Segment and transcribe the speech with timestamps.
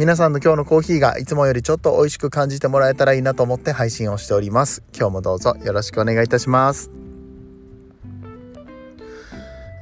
[0.00, 4.82] 皆さんの今日のコーヒーがいつもよりちょっと美味しく感じてもらえたらいいなと思って配信をしております。
[4.96, 6.90] 今日もどうぞよろしくお願いいたします。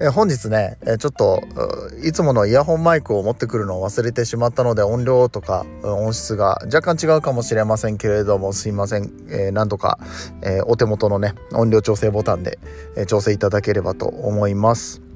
[0.02, 1.40] え本日ね、えちょっと
[2.02, 10.00] いつものイヤホンマイクを持ってくるのを忘れてしまったので音量とか音質が若干違うかもしれませんけれどもすいません、えー、何とか、
[10.42, 12.58] えー、お手元のね音量調整ボタンで、
[12.96, 15.07] えー、調整いただければと思います。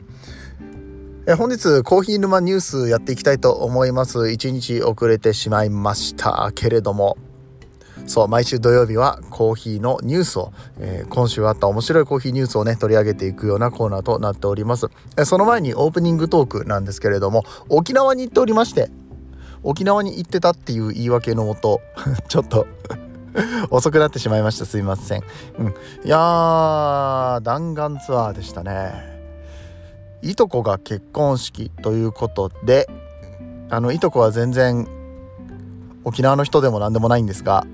[1.25, 4.19] え本日コーヒー沼ニュースやっていきたいと思います。
[4.19, 6.51] 1日遅れてしまいました。
[6.55, 7.17] けれども。
[8.07, 18.91] そう毎週土曜日はコーヒーのニュースを、えー、今週あった面白いコーヒーニュースをね取り上げていくようなコーナーとなっております、えその前にオープニングトークなんですけれども沖縄に行っておりまして
[19.63, 21.81] 沖縄に行ってたっていう言い訳のもと
[22.29, 22.67] ちょっと
[23.71, 24.67] 遅くなってしまいました。
[24.67, 25.23] すいません、
[25.61, 29.12] うん、いやー弾丸ツアーでしたね。
[30.23, 32.89] いとこが結婚式ということで
[33.71, 34.87] あのいとこは全然
[36.05, 37.67] 沖縄の人でも何でもないんですが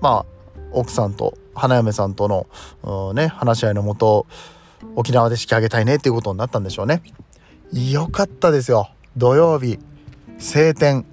[0.00, 0.26] まあ
[0.72, 2.28] 奥さんと花嫁さんと
[2.82, 4.26] のね話し合いのもと
[4.96, 7.02] 沖縄で式挙げたいねっていうことになったんでしょうね。
[7.72, 8.90] よかったですよ。
[9.16, 9.78] 土曜日
[10.38, 11.06] 晴天。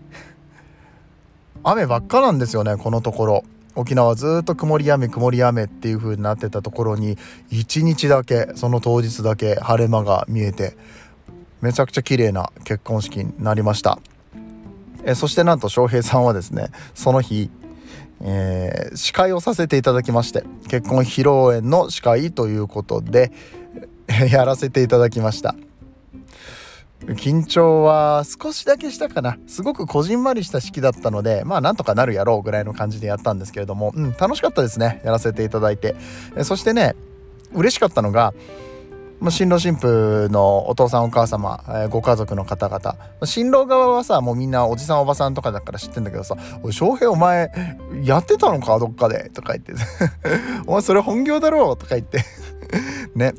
[1.63, 3.43] 雨ばっかなんですよねこのところ。
[3.75, 7.17] 沖縄ずっと曇り雨曇り雨っていう風になってたところに
[7.51, 10.77] 1日だけその当日だけ晴れ間が見えて
[11.61, 13.99] めちゃくちゃ綺麗な結婚式になりました。
[15.03, 17.49] えそしてなんと翔平さんはですねその日、
[18.21, 23.31] えー、司会をさせていただきまして結婚披露宴の司会ということで
[24.31, 25.55] やらせていただきました。
[27.07, 29.37] 緊張は少しだけしたかな。
[29.47, 35.01] すごくこじんまりした式だったのでまあなんとかなるやろうぐらいの感じでやったんですけれども、うん、楽しかったですね。
[35.03, 35.95] やらせていただいて。
[36.43, 36.95] そしてね
[37.53, 38.33] 嬉しかったのが
[39.19, 42.95] ま新郎新婦のお父さんお母様、え、ご家族の方々。
[43.25, 47.51] 新郎側はさもうみんなおじさんおばさんとかだから知ってんだけどさ「おい翔平お前
[48.03, 48.79] やってたのか？
[48.79, 49.73] どっかで」とか言って
[50.65, 52.23] 「お前それ本業だろ」とか言って。
[53.15, 53.35] ね。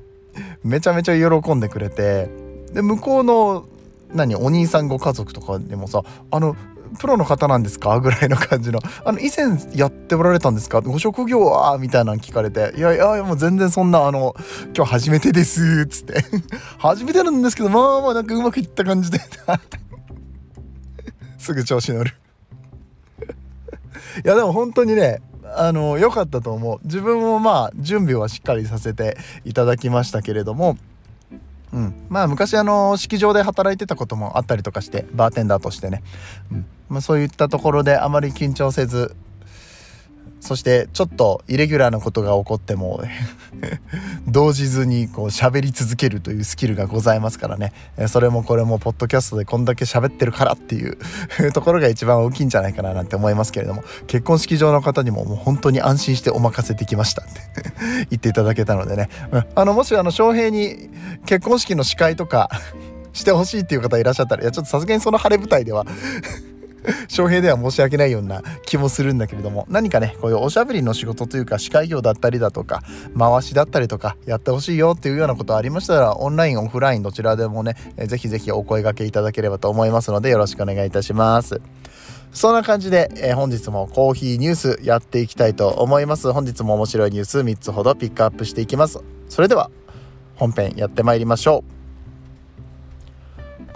[0.65, 2.42] めちゃめちゃ喜んでくれて。
[2.72, 3.66] で向こうの
[4.12, 6.56] 何お兄さんご家族とかでもさあの
[6.99, 7.99] プロの方なんですか？
[8.00, 8.78] ぐらいの感じの。
[9.05, 10.82] あの以前やっておられたんですか？
[10.82, 11.78] ご職業は？
[11.78, 12.75] みたいなの聞かれて。
[12.77, 14.34] いやいやもう全然そんなあの
[14.77, 16.22] 今日初めてですっつって。
[16.78, 19.21] 初めてなんですけどまあまあなんかうまくいった感じで。
[21.38, 22.12] すぐ調子乗る。
[24.22, 25.22] いやでも本当にね
[25.56, 26.78] あの良かったと思う。
[26.84, 29.16] 自分もまあ準備はしっかりさせて
[29.47, 30.77] いただきましたけれども。
[31.72, 36.03] うん、まあ昔あの式場で働いてたこともあったりとかしてバーテンダーとしてね、
[36.50, 36.66] うん。
[36.88, 39.16] まあ、そういったところであまり緊張せず
[40.43, 43.01] そしてちょっとイレギュラーなことが起こっても
[44.27, 47.73] 動じずにこう喋り続けるというスキルがございますからね。
[48.09, 50.99] それもこれもポッドキャストでこんだけ喋ってるからっていう
[51.55, 53.85] ところが一番大きいんじゃないかななんて思いますけれども。
[54.09, 57.41] 結婚式場の方にももう本当に安心してお任せできましたって
[58.11, 59.09] 言っていただけたのでね、
[59.55, 60.91] あのもしあの翔平に
[61.25, 62.51] 結婚式の司会とか
[63.13, 65.87] してほしいっていう方いらっしゃったらいやちょっとさすがにその晴れ舞台では
[67.09, 72.82] 翔平では申し訳ないような気もするんだけれども何かねこういうおしゃべりの仕事というか司会業だったりだとか
[73.19, 77.76] 回しだったりとかやってほしいよっていうようなことありましたらオンラインオフラインどちらでもね
[78.06, 81.60] ぜひぜひお声がけいただければと思いますのでよろしくお願いいたします。
[82.32, 86.32] そんな感じで、えー、本日もコーヒーニュースやっていきたいと思います。
[86.32, 89.00] 本日も面白いニュース3つほどピックアップしていきます。
[89.28, 89.70] それでは
[90.37, 91.72] 本編やってまいりましょう。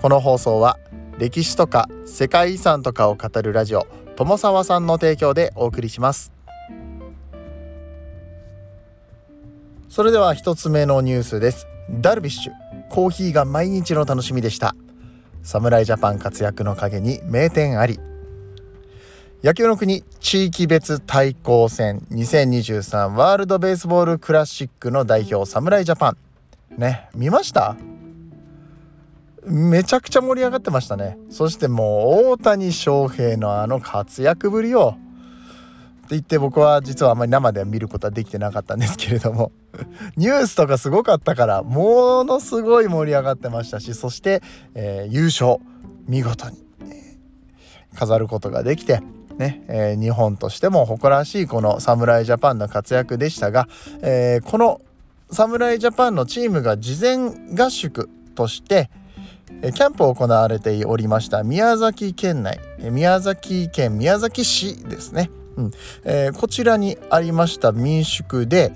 [0.00, 0.78] この放送は
[1.18, 6.32] 歴史とか世界遺産とかを語るラジオ友沢さんの提供でお送りします。
[9.88, 11.66] それでは一つ目のニュースです。
[11.90, 12.52] ダルビッシュ
[12.90, 14.74] コーヒーが毎日の楽しみでした。
[15.42, 17.98] 侍ジャパン活躍の陰に名店あり。
[19.42, 26.16] 野球の国地域別対抗戦2023ワールドベースボールクラシックの代表侍ジャパン。
[26.78, 27.76] ね見ました？
[29.46, 31.18] めちゃくちゃ盛り上がってましたね。
[31.30, 34.96] そしてもう大谷翔平のあの活躍ぶりを。
[36.06, 39.50] って言って僕は実はあまり生で見ることはできてなかったんですけれども。
[40.16, 44.42] ニュースとかすごかったからものすごい盛り上がってましたしそして、
[44.74, 45.58] えー、優勝
[46.06, 46.64] 見事に
[47.94, 49.02] 飾ることができて
[49.36, 53.68] ね、えー、日本としても誇らしいこの侍ジャパンの活躍でしたが、
[54.00, 54.80] えー、この
[55.30, 58.90] 侍ジャパンのチームが事前合宿として
[59.46, 65.70] キャンプを行われておりました宮崎県内宮崎県宮崎市ですね、うん。
[66.04, 68.72] えー、こちらにありました民宿で、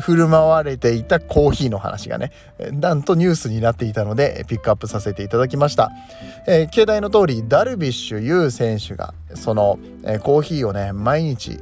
[0.00, 2.32] 振る舞われていたコーヒーの話がね
[2.72, 5.90] なんとニュースになっていたのでピックアップさせていただきました、
[6.46, 11.58] えー、携帯の通りダルビッシュ有選手がその、えー、コーヒーをね毎日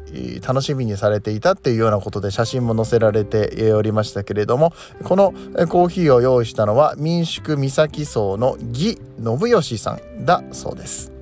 [0.46, 4.72] 楽しみにされていたっていうようなことで写真も載せられておりましたけれども
[5.04, 5.32] この
[5.68, 11.17] コーヒーを用意したのは民宿三崎荘の義信義さんだそうです。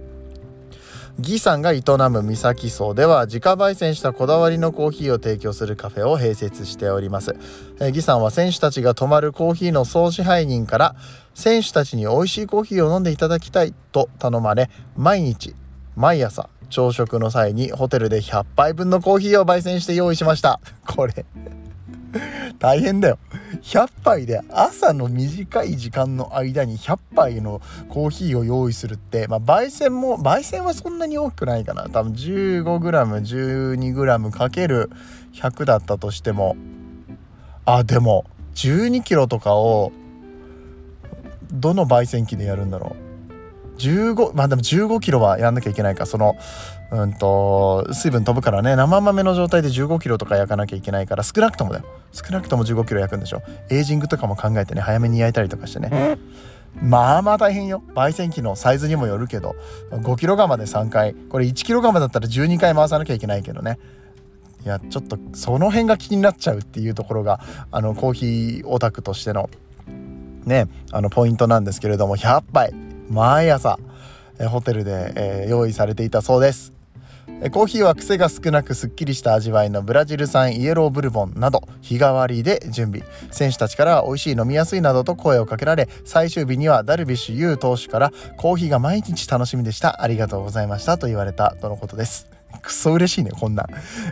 [1.18, 7.34] ギさんが営む三崎荘では自家焙煎したこだわりのコーヒーを提供するカフェを併設しております、
[7.80, 10.96] えギさんは選手たちが泊まるコーヒーの総支配人から
[11.34, 15.54] 選手たちに美味しいコーヒーを飲んでいただきたいと頼まれ毎日
[15.96, 20.60] 毎朝朝食の際にホテルで100杯分のコーヒーを焙煎して用意しました。
[20.86, 21.24] これ。
[22.58, 23.18] 大変だよ。
[23.62, 31.88] 100杯で朝の短い時間の間に100杯のコーヒーを用意するってまあ焙煎も焙煎はそんなに多くないかな。
[31.88, 34.90] 多分 15g12g かける
[35.32, 36.56] 100だったとしても。
[37.68, 38.24] あでも
[38.54, 39.90] 12キロとかを
[41.52, 43.05] どの焙煎機でやるんだろう。
[43.78, 46.06] 15まあでも15キロはやんなきゃいけないか。
[46.06, 46.36] その
[46.90, 48.76] うんと水分飛ぶからね。
[48.76, 51.84] 生豆の状態で15キロとか焼かなきゃいけないから少なくともだよ。
[52.12, 53.42] 少なくとも15キロ焼くんでしょ。
[53.70, 56.18] エイジングとかも考えてね早めに焼いたりとかしてね。
[56.80, 57.82] まあまあ大変よ。
[57.94, 59.56] 焙煎機のサイズにもよるけど
[59.90, 61.14] 5キロ釜で3回。
[61.14, 63.78] これ1キロ釜だったら12回回さなきゃいけないけどね。
[64.64, 67.40] いやちょっとその辺が気になっちゃうっていうところが
[67.70, 69.48] あのコーヒーオタクとしての
[70.44, 72.85] ねあのポイントなんですけれども100杯。
[73.08, 73.78] 毎朝
[74.38, 76.72] えホテルで、え用意されていたそうです。
[77.50, 83.02] コーヒーは癖が少なくすっきりした味わいのブラジル産イエローブルボンなど日替わりで準備。
[83.30, 90.02] 選手たちから美味しい飲みやすいなどと声をかけられ最終日にはダルビッシュ有投手からコーヒーが毎日楽しみでした。
[90.02, 92.28] ありがとうございましたと言われたとのことです。
[92.62, 93.66] くそ嬉しいねこんなん。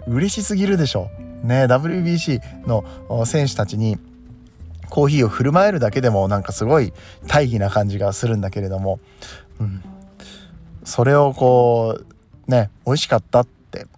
[0.07, 1.09] 嬉しすぎるでしょ。
[1.43, 2.85] ね WBC の
[3.27, 3.99] 選手たちに
[4.95, 6.93] コーヒーを振る舞えるだけでもなんかすごい
[7.27, 9.01] 大義な感じがするんだけれども、
[9.59, 9.83] うん、
[10.85, 13.89] それをこうね美味しかったって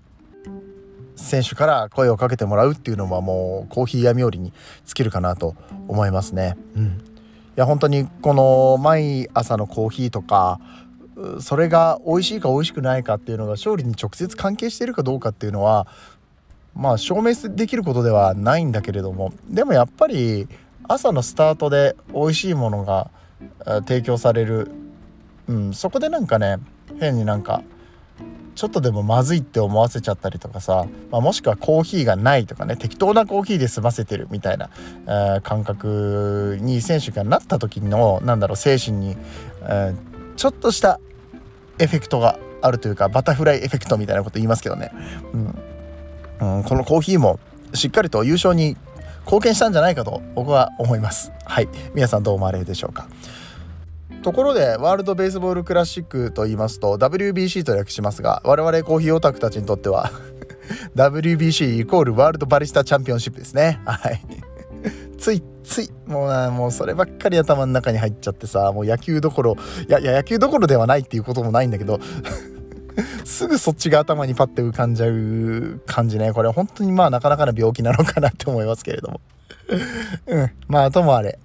[1.14, 4.54] 選手から声をかけてもらうっていうのはもうコーヒー闇折りに
[4.86, 5.54] 尽きるかなと
[5.86, 6.56] 思いますね。
[6.74, 6.90] うん、い
[7.56, 10.60] や本当にこの毎朝のコーヒーとか
[11.40, 15.86] それが美味しいか美味しくないかっていうのが勝利に直接関係しているかどうかっていうのは
[16.74, 19.34] まあ証明できることではないんだけれども。
[19.46, 20.48] でもやっぱり
[20.88, 23.10] 朝のスタートで美味しいものが
[23.86, 24.70] 提供される、
[25.48, 26.58] うん、そこでなんかね
[26.98, 27.62] 変になんか
[28.54, 34.70] ちょっとでもまずいって思わせちゃったりとかさ、まあ、もしくはコーヒーがないとかね適当なコーヒーで済ませてるみたいな、
[35.06, 39.16] えー、感覚に選手がなった時のなんだろう精神に、
[39.62, 41.00] えー、ちょっとした
[41.78, 44.90] エフェクトがあるというかバタフライエフェクトみたいなこと言いますけどね、
[46.40, 46.56] うん。
[46.58, 47.38] うん、このコーヒーも
[47.74, 48.76] しっかりと優勝に
[49.26, 51.32] 貢献したんじゃないかと僕は思います。
[51.44, 51.68] はい。
[51.94, 53.08] 皆さんどう思われるでしょうか。
[54.22, 60.10] ところでワールド・ベースボール・クラシックと言いますと WBC と略しますが我々コーヒーオタクたちにとっては
[60.96, 63.80] WBC イコールワールドバリスタチャンピオンシップですね。
[63.84, 64.20] はい。
[65.18, 69.56] ついついもうなもうそればっかり頭の中に入っちゃってさもう野球どころ
[69.88, 71.98] いやいや野球どころではないっていうこともないんだけど
[73.24, 76.32] すぐそっちが頭にパッて浮かんじゃう感じね。
[76.32, 79.20] これ本当にまあなかなかな病気なのかなって思いますけれども。
[80.26, 80.50] うん。
[80.68, 81.38] まあともあれ。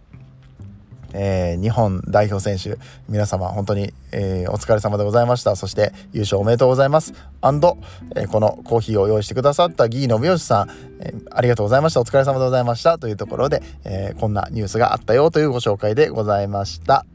[1.14, 2.80] えー、日本代表選手
[3.10, 5.58] 皆様本当に、えー、お疲れ様でございました。
[5.58, 7.14] そして優勝おめでとうございます。
[7.42, 7.78] アンド、
[8.16, 10.70] えー、このコーヒーを用意してくださったギー信義さん、
[11.02, 12.00] えありがとうございました。
[12.00, 12.98] お疲れ様でございました。
[12.98, 17.06] というところで、えこんなニュースがあったよというご紹介でございました。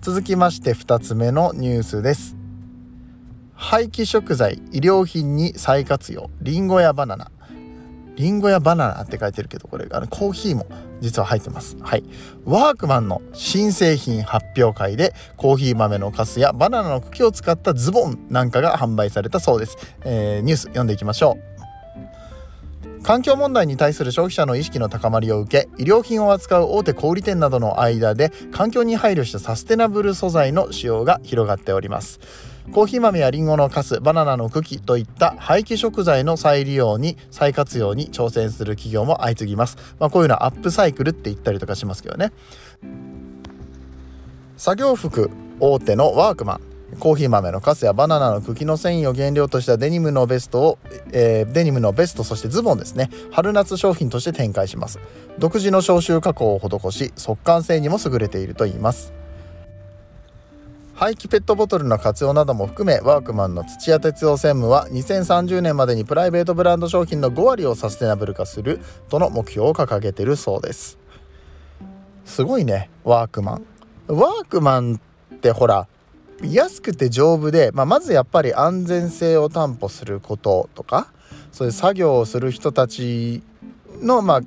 [0.00, 2.41] 続きまして2つ目のニュースです。
[3.62, 7.30] 廃棄食材医療品に再活用りんごやバナナ。
[8.16, 10.66] りんごやバナナって書いてるけどこれあのコーヒーも
[11.00, 11.76] 実は入ってます。
[11.80, 12.02] はい。
[12.44, 21.38] ワークマンの新製品発表会でコーヒー豆のカスやバナナの茎を使ったズボンなんかが販売されたそうです、えー、ニュース読んでいきましょ
[22.98, 23.02] う。
[23.04, 32.18] 環境問題に対する消費者の意識の高まりを受け医療品を扱う大手小売店などの間で環境に配慮したサステナブル素材の使用が広がっております。
[32.70, 42.32] コーヒー豆やリンゴのカスバナナの茎といった廃棄食材の再利用に再活用に挑戦する企業も相次ぎます、まあ、こういうのはアップサイクルって言ったりとかしますけどね。
[44.56, 45.28] 作業服
[45.58, 50.78] 大手のワークマンコーヒー豆のカスやバナナの茎の繊維を原料としたデニムのベストを、
[51.12, 53.10] えー、デニムのベストそしてズボンですね。
[53.30, 54.98] 春夏商品として展開します。
[55.38, 59.12] 独自の消臭加工を施し速乾性にも優れているといいます。
[61.02, 68.78] 廃棄ペットボトルの活用なども含めワークマンの土屋哲夫専務は2030年までにプライベートブランド商品の5割をサステナブル化する
[69.08, 71.00] との目標を掲げているそうです。
[72.24, 73.66] すごいねワークマン。
[74.06, 75.00] ワークマン
[75.34, 75.88] ってほら
[76.40, 81.08] 安くて丈夫で、まあ、まずやっぱり安全性を担保することとか
[81.50, 83.42] そういう作業をする人たち
[84.00, 84.40] の、まあ、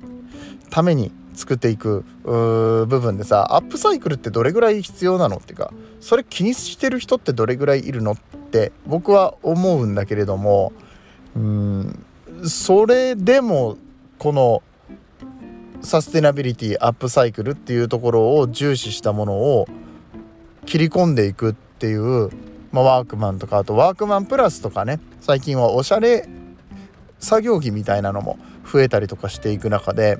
[0.70, 5.36] ために作っていく部分でさアップサイクルってどれぐらい必要なの？
[5.36, 8.12] っていうかそれ気にしてる人ってどれぐらいいるの？
[8.12, 8.16] っ
[8.50, 10.72] て僕は思うんだけれども
[11.36, 12.04] うん
[12.44, 13.76] それでも
[14.18, 14.62] この
[15.82, 19.68] サステナビリティアップサイクルっていうところを重視したものを
[20.64, 22.30] 切り込んでいくっていう、
[22.72, 26.28] まあ、ワークマンとかあとワークマンプラスとかね最近はおしゃれ
[27.20, 28.38] 作業着みたいなのも
[28.70, 30.18] 増えたりとかしていく中で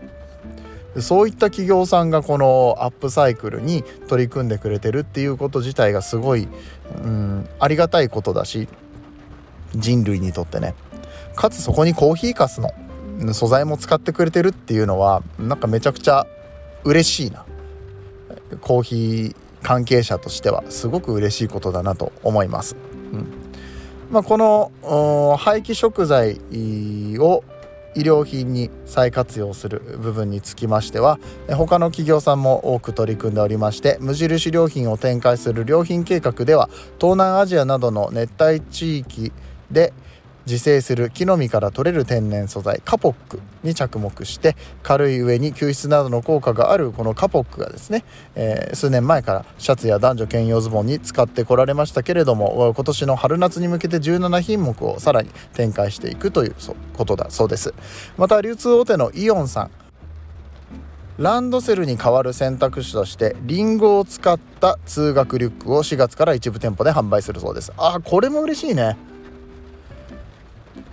[1.00, 6.48] そういった企業さんがこのアップサイクルに取り組んでくれてるっていうこと自体がすごい、
[7.02, 8.68] うん、ありがたいことだし
[9.74, 10.74] 人類にとってね。
[11.34, 12.70] かつそこにコーヒーかすの
[13.34, 16.26] 素材も使ってくれてるっていうのはなんかめちゃくちゃ
[16.84, 17.44] 嬉しいな。
[18.60, 22.76] コーヒー関係者としてはすごく嬉しいことだなと思います。
[23.12, 23.26] うん。
[24.10, 26.40] まあ、この廃棄食材
[27.18, 27.42] を
[27.96, 36.68] 医療品に再活用する部分につきましては他の企業さんも多く取り組んでおりまして無印良品を展開する良品計画では
[37.00, 39.32] 東南アジアなどの熱帯地域
[39.70, 39.92] で
[40.46, 48.04] 自生する木の実から取れる天然素材カポックに着目して軽い上に吸湿などの効果があるこのカポックがですね、
[48.36, 56.54] えー、数年前からシャツや男女兼用ズボンに使ってこられましたけれども今年の春夏に向けて17品目をさらに展開していくという
[56.96, 57.74] ことだそうです。
[58.16, 59.70] また流通大手のイオンさん。
[61.18, 67.72] ランドセルに代わる選択肢としてリンゴを使った通学リュックを4月から一部店舗で販売するそうです。
[67.78, 68.98] あこれも嬉しいね。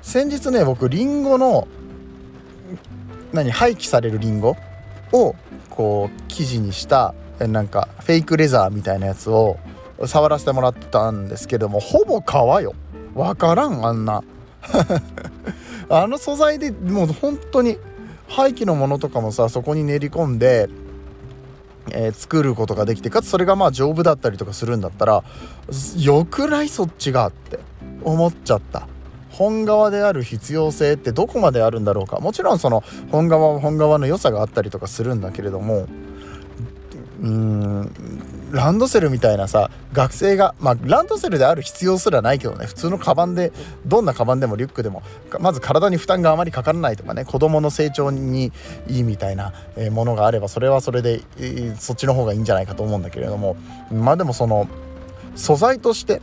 [0.03, 1.67] 先日ね僕リンゴの
[3.31, 4.55] 何廃棄されるリンゴ
[5.12, 5.36] を
[5.69, 9.57] こう生地にしたなんかフェイクレザーみたいなやつを
[10.05, 12.75] 触らせてもらったんですけどもほぼ皮よ。
[13.15, 14.24] 分からんあんな。
[15.89, 17.77] あの素材でもう本当に
[18.27, 20.69] 廃棄のものとかもさそこに練り込んで、
[21.91, 25.24] えー、作ることができてかつそれがまあ丈夫だったりとかするんだったら
[25.98, 27.60] よくないそっちがって
[28.03, 28.88] 思っちゃった。
[29.34, 32.20] 本革である必要性ってどこまであるんだろうか。
[32.20, 35.88] もちろんその本革は本革の良さがあったりとかするんだけれども
[37.22, 37.92] うーん
[38.52, 42.68] ランドセルみたいなさ学生がまあランドセルである必要すらないけどね。
[42.68, 43.52] 普通のカバンで
[43.88, 45.02] どんなカバンでもリュックでも
[45.40, 47.25] まず体に負担があまりかからないとかね。
[47.25, 48.52] 子どもの成長に
[48.88, 49.54] いいみたいな
[49.92, 51.22] ものがあればそれはそれで
[51.80, 53.56] そっちの方がいいんじゃないかと思うんだけれども。
[53.92, 54.68] まあでもその
[55.36, 56.22] 素材として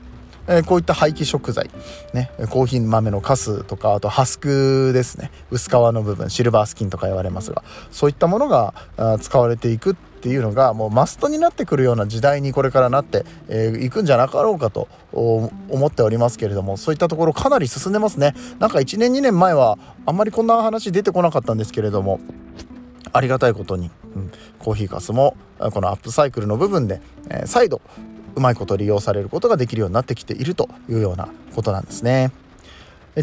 [0.52, 1.70] えこういった廃棄食材、
[2.12, 5.30] ね、コーヒー豆のカスとかあとハスクですね。
[5.52, 8.74] 薄皮の部分シルバースキンとか言われますがそういったものが
[9.20, 18.34] 使われていくっていうのがもうマストになってくるような時代にこれからなってい、えー、くんじゃなかろうかと思っておりますけれどもそういったところかなり進んでますね。
[18.58, 22.20] なんか1年2年前はあんまりこんな話出てこなかったんですけれども
[23.12, 27.80] ありがたいことに、うん、コーヒーかすもこのアップサイクルの部分で、えー、再度
[28.34, 32.30] うまいこと利用されることができるようになってきているというようなことなんですね。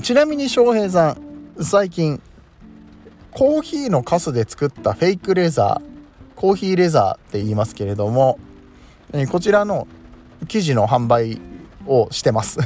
[0.02, 2.22] ちなみに翔平さん最近
[3.32, 5.98] コーヒーのカスで作ったフェイクレザー
[6.36, 8.40] コーヒーレザーって言いますけれども
[9.32, 9.88] こちらの
[10.48, 11.40] 生地の販売
[11.88, 12.60] をしてます。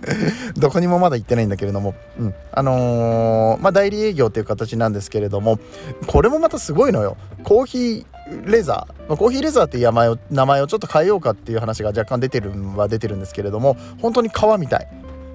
[0.56, 5.58] どこにもまだ行ってないんだけれども、うん、あのー、まあ、代理営業という形なんですけれども
[6.06, 7.16] これもまたすごいのよ。
[7.44, 8.06] コーヒー
[8.46, 14.88] レザー、まあ、コーヒーレザーっていう名前を名前をちょっと変えようかっていう話が若干出てるは出てるんですけれども本当に革みたい。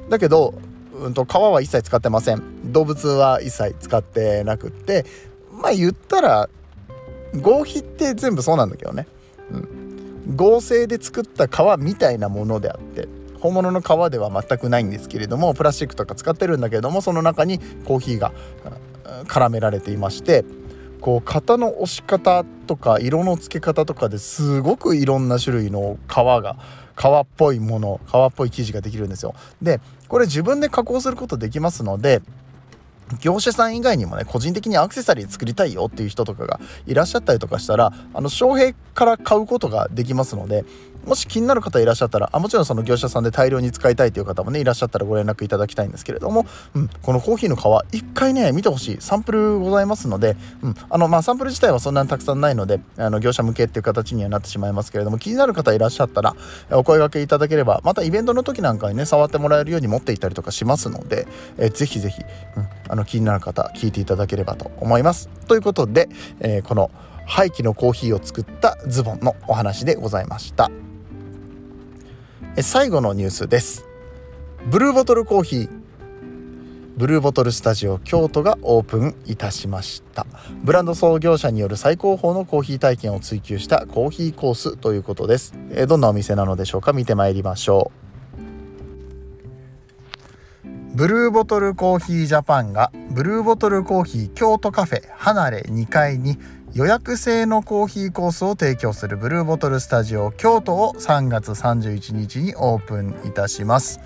[0.10, 0.54] だけど、
[0.94, 2.72] うんと、皮は一切使ってません。
[2.72, 5.06] 動物は一切使ってなくって。
[5.52, 6.50] まあ言ったら
[7.42, 9.08] 合皮って全部そうなんだけどね、
[9.52, 9.58] う
[10.32, 13.08] ん、合成で作った皮みたいなものであって
[13.40, 18.32] 本物の皮では全くないんですけれどもプラスチックとか使ってるんだけれどもその中にコーヒーが
[19.26, 20.46] 絡められていまして
[21.02, 26.58] こう型の押し方とか色の付け方とかですごくいろんな種類の革が
[26.96, 29.36] 革っぽいもの革っぽい生地ができるんですよ。
[29.62, 32.22] でこれ自分で加工することできますので
[33.22, 40.66] 業者さん以外にもね個人的にアクセサリー作りたいよっていう人とかがいらっしゃったりとかしたらあの翔平から買うことができますので
[41.08, 46.46] もし気になる方いらっしゃったらあもちろんその業者さんで大量に使いたいという方もねいらっしゃったらご連絡いただきたいんですけれども、
[46.76, 56.36] うん、このコーヒーの皮一回ね見てほしいサンプルございますので、うん、あのまあサンプル自体はそんなにたくさんないのであの業者向けっていう形にはなってしまいますけれども気になる方いらっしゃったら
[56.72, 61.26] お声がけいただければまたイベントの時なんかにね触ってもらえるように持っていたりとかしますので、
[61.58, 62.22] えー、ぜひぜひ、
[62.58, 65.30] うん、あの気になる方聞いていただければと思います。
[65.48, 66.10] ということで、
[66.42, 66.92] えー、この
[67.26, 70.72] 廃棄のコーヒーを作ったズボンのお話でございました。
[72.58, 73.86] え最後のニュースです。
[74.72, 75.70] ブルーボトルコーヒー。
[76.98, 80.26] ブルーボトルスタジオ京都がオープンいたしました。
[80.64, 85.54] ブランド創業者による最高峰のコーヒー体験を追求したコーヒーコースということです。
[85.70, 86.94] えどんなお店なのでしょうか？
[86.94, 87.92] 見てまいりましょ
[90.66, 90.68] う。
[90.96, 96.40] ブルーボトルコーヒージャパンがブルーボトルコーヒー京都カフェ離れ2階に
[96.74, 104.00] 予約制のコーヒーコースを提供するブルーボトルスタジオ京都を3月31日にオープンいたします。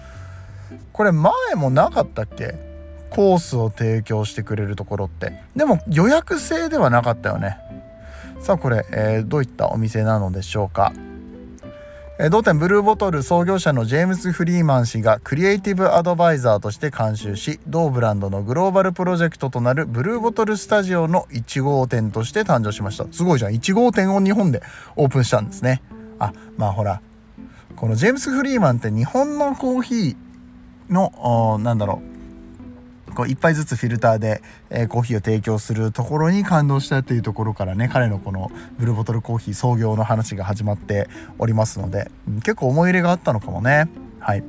[0.93, 2.55] これ前もなかったっけ？
[3.09, 5.41] コースを提供してくれるところって。
[5.55, 7.57] でも予約制ではなかったよね。
[8.39, 10.93] さあこれ、えー、どういったお店なのでしょうか？
[12.23, 23.07] え同店ブルーボトル創業者のジェームス・フリーマン氏がクリエイティブアドバイザーとして監修し同ブランドのグローバルプロジェクトとなるブルーボトルスタジオの1号店として誕生しました。
[23.11, 23.53] すごいじゃん。
[23.53, 24.61] 1号店を日本で
[24.95, 25.81] オープンしたんですね。
[26.19, 27.01] あまあほら。
[27.75, 30.15] このジェームス・フリーマンって日本のコーヒー
[30.93, 32.10] のなんだろう。
[33.15, 43.89] こう1杯ずつフィルターで、えー、コーヒーを提供するところに感動したというところからね彼のこのブルーボトルコーヒー創業の話が始まっておりますので、うん、結構思い入れがあったのかもね。
[44.19, 44.43] はい。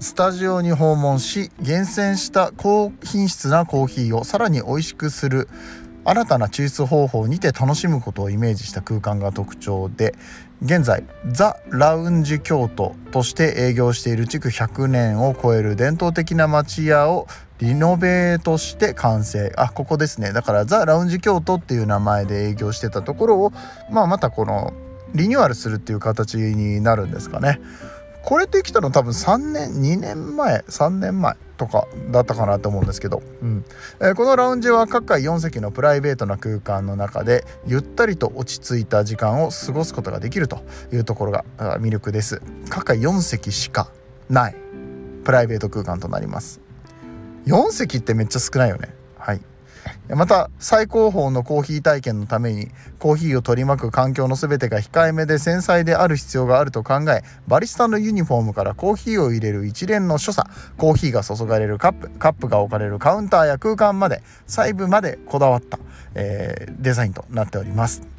[0.00, 5.48] スタジオに訪問し厳選した高品質なコーヒーをさらに美味しくする
[6.04, 10.14] 新たな抽出方法にて楽しむことをイメージした空間が特徴で
[10.64, 17.26] 現在ザ・ラウンジ京都として営業している築100年を超える伝統的な町屋を
[17.58, 19.52] リノベートして完成。
[19.58, 20.32] あここですね。
[20.32, 23.52] だからザ・ラウンジ京都っていう名前で営業してたところを、
[23.90, 24.72] まあ、またこの
[25.14, 27.60] リニューアルするっていう形になるんですかね。
[28.22, 31.36] これできたの多分3年2年前3年前。
[31.56, 33.64] とかだったかなと思うんですけど、うん。
[34.00, 40.62] えー、このラウンジは各階4席のプライベートな空間の中でゆったりと落ち着いた時間を過ごすことができると
[40.92, 41.44] いうところが
[41.78, 42.42] 魅力です。
[42.68, 43.88] 各階4席しか
[44.28, 44.56] ない
[45.24, 46.60] プライベート空間となります。
[47.46, 48.94] 4席ってめっちゃ少ないよね。
[50.10, 65.78] また最高峰のコーヒー体験のためにコーヒーを取り巻く環境の全てが控えめで繊細である必要があると考えバリスタのユニフォームからコーヒーを入れる一連の所作コーヒーが注がれるカップカップが置かれるカウンターや空間まで細部までこだわった、
[66.14, 68.13] えー、デザインとなっております。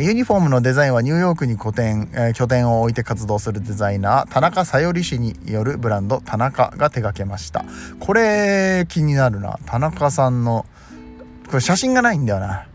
[0.00, 7.64] ユニフォームのデザインはニューヨークに拠点、えー、拠点を置いて活動するデザイナー田中さより氏によるブランド田中が手掛けました。
[7.98, 9.58] これ気になるな。
[9.66, 10.66] 田中さんの
[11.48, 12.67] これ写真がないんだよな。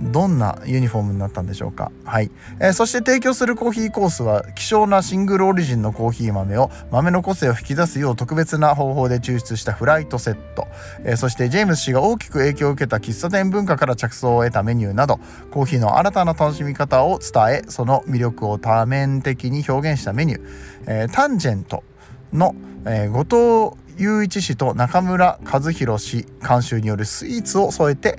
[0.00, 1.92] どんなユニフォームになったんでしょうか？
[2.04, 2.30] はい、
[2.60, 10.66] えー、そして提供するコーヒーコースは希少なシングルオリジンのコーヒー豆を豆の個性を引き出すよう特別な方法で抽出したフライトセット、
[11.04, 15.18] えー、そしてジェームス氏が大きく影響を受けた喫茶店文化から着想を得たメニューなど
[15.50, 20.42] コーヒーの新たな楽しみ方を伝えその魅力を多面的に表現したメニュー、
[20.86, 21.84] えー、タンジェント
[22.32, 22.54] の、
[22.84, 28.18] え、後藤雄一氏と中村和弘氏監修によるスイーツを添えて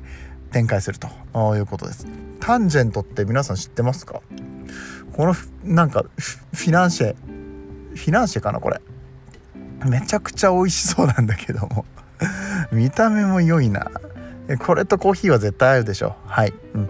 [0.56, 1.10] 展開すると。
[1.58, 2.08] いうことです。
[2.40, 4.22] タンジェントって皆さん知ってますか？
[5.12, 6.06] このなんか
[6.54, 7.14] フィナンシェ
[7.94, 8.80] フィナンシェかなこれ。
[9.86, 11.84] めちゃくちゃ美味しそうなんだけども。
[12.72, 13.92] 見た目も良いな。
[14.60, 16.16] これとコーヒーは絶対合うでしょ。
[16.26, 16.90] はい、うん、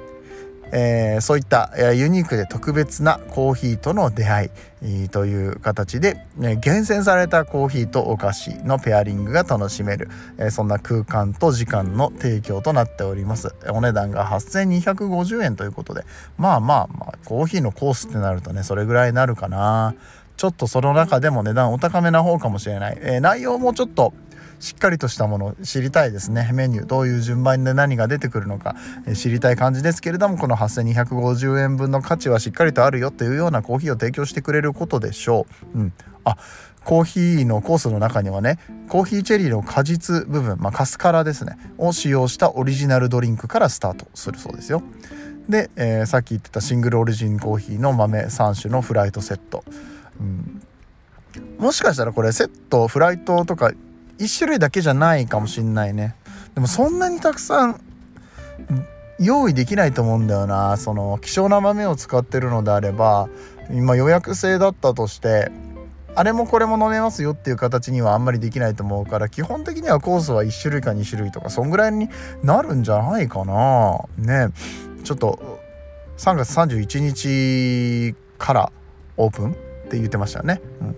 [0.78, 4.52] えー、そういったユニークで特別なコーヒーとの出会
[4.84, 6.18] いという形で、
[6.60, 13.56] 厳選されたコーヒーとお菓子のペアリングが楽しめる、えー、そんな空間と時間の提供となっております。
[13.70, 16.04] お値段が8250円ということで
[16.38, 19.96] まあまあまあコーヒーのコースってなるとねそれぐらいになるかな。
[20.36, 24.14] ちょっとその中でも値段お高めな方かもしれない、えー、内容もちょっと
[24.60, 28.76] しっかりとしたものを知りたいですねメニューどういう順番で何が出てくるのか、
[29.16, 35.80] 知りたい感じですけれどもこの8250円分の価値はしっかりとあるよというようなコーヒーを提供してくれることでしょう。
[35.80, 36.38] うん、あ
[36.84, 44.84] コーヒーのコースの中にはねコーヒーチェリーの果実部分、まあ、カスカラですねを使用したオリジナルドリンクからスタートするそうですよ。
[45.50, 49.64] で、えー、さっき言ってたシングルオリジンコーヒーの豆3種のフライトセット、
[50.20, 50.62] うん、
[51.60, 53.72] もしかしたらこれセットフライトとか
[54.20, 56.16] 1種類だけじゃないかもしんないね。
[56.54, 57.82] でもそんなにたくさん
[59.20, 60.78] 用意できないと思うんだよな。
[60.78, 63.30] その希少な豆を使ってるのであれば
[63.72, 65.52] 今予約制だったとして
[66.16, 72.10] あれもこれも飲めますよっていう形にはあんまりできないと思うから基本的にはコースは1種類か2種類とかそんぐらいに
[72.42, 74.00] なるんじゃないかな。
[74.18, 74.48] ね。
[75.04, 75.60] ちょっと
[76.18, 78.72] 3月31日から
[79.18, 80.98] オープンって言ってましたよね、うん、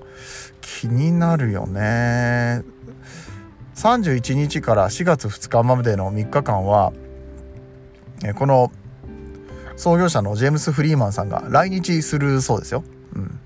[0.62, 2.63] 気になるよね。
[3.76, 6.93] 31日から4月2日までの3日間は
[8.36, 8.71] この
[9.76, 12.84] 創業者のジェームス・フリーマンさんが来日するそうですよ。
[13.13, 13.39] うん、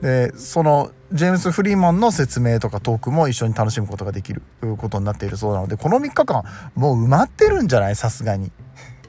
[0.00, 4.42] でそのジェームス・フリーマンの説明とかトークも一緒に楽しむことができる
[4.78, 6.44] ことになっているそうなのでこの3日間
[6.76, 7.96] もう埋まってるんじゃない？
[7.96, 8.52] さすがに。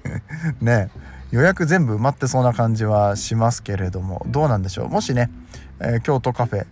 [0.60, 0.90] ね。
[1.34, 4.90] 予約全部埋まってそうな感じはしますけれどもどうなんでしょう？
[4.90, 5.32] もしね、
[5.80, 6.66] えー、京都カフェ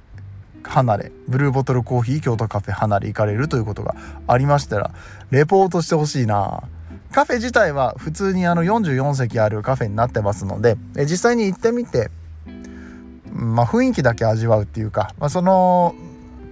[0.61, 3.95] 離れブルーボトルコーヒー京都カフェ離れ行かれるということが
[4.27, 4.91] ありましたら
[5.31, 6.61] レポートしてほしいな。
[7.11, 12.11] カフェ自体は普通にあの44席あるカフェになってますので実際に行ってみて
[13.33, 15.95] まあ雰囲気だけ味わうっていうか、まあ、その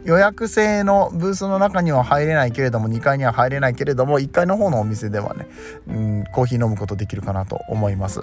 [0.05, 5.47] 予約制のブースの中には入れないけれども2階には入れないけれども1階の方のお店ではね、
[5.87, 8.21] うん、コーヒー飲むことできるかなと思います。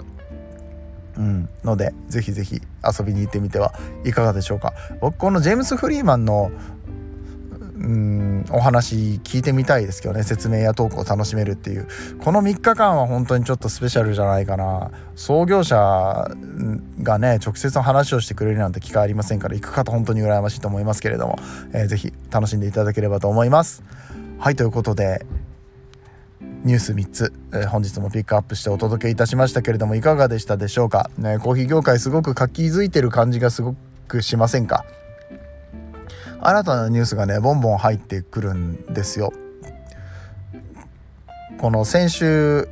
[1.17, 3.73] うん、のでぜひぜひ遊びに行ってみては
[4.05, 6.51] いかがでしょうか僕このジェームス・フリーマンの
[7.79, 11.87] うんお話聞いてみたいですけどね説明やトークを楽しめるっていう。
[12.23, 14.91] この3日間は本当にちょっとスペシャルじゃないかな。
[15.15, 15.75] 創業者
[17.03, 21.37] がね直接話をしてくれるなんて機会ありませんから行く方本当に羨ましいと思いますけれども、
[21.73, 23.83] えー、ぜひ楽しんでいただければと思います。
[24.39, 25.25] はいということで
[26.63, 33.75] ニュース3つ、えー、本日もピックアップしてお届けいたしましたけれどもいかがでしたでしょうか、ね、コーヒー業界すごく活気づいてる感じがすご
[34.07, 34.85] くしませんか？
[36.41, 39.33] 新たなニュースがねボンボン入ってくるんですよ。
[41.59, 42.67] この先週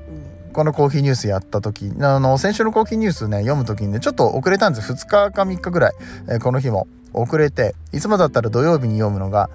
[0.54, 5.93] このコーヒーニュースやった時あの先週のコーヒーニュースね読む時にねちょっと遅れたんです2日か3日ぐらい、
[6.30, 9.49] え、この日も遅れていつもだったら土曜日に読むのが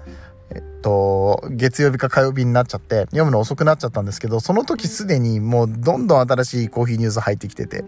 [0.53, 7.83] えっと月曜日か火曜日になっちゃって読むの遅くなっちゃったんですけどその時すでにもうどんどん新しいコーヒーニュース入ってきてて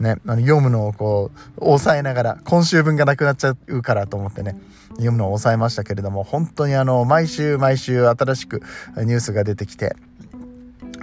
[0.00, 4.56] ね、あの読むのをこう抑えながら今週分がなくなっちゃうからと思ってね
[4.90, 8.62] 読むのを抑えましたけれども本当にあの毎週毎週新しく
[8.96, 9.96] ニュースが出てきて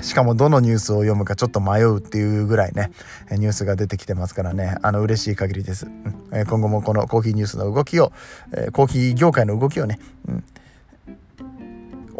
[0.01, 2.91] しかもどのニュースを読むかちょっと迷うっていうぐらいね
[3.31, 5.87] ニュースが出てきてますからねあの嬉しい限りです、
[6.31, 8.11] 今後もこのコーヒーニュースの動きを
[8.73, 10.43] コーヒー業界の動きをね、うん、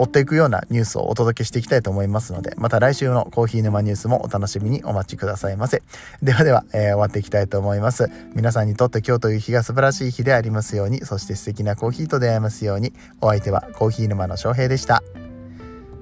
[0.02, 5.84] 追っていくようなニュースをお届けしていきたいと思いますので、また来週のコーヒー沼ニュースもお楽しみにお待ちくださいませ。
[6.24, 8.10] ではでは、えー、終わっていきたいと思います。
[8.34, 15.04] 皆さんにとって今日という日が素晴らしい日でありますように、そして素敵なコーヒーと出会えますように、お相手はコーヒー沼の翔平でした。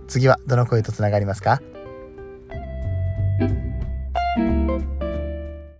[0.07, 1.62] 次はどの声とつながりますか？